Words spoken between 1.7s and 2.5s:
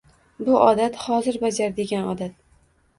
degan odat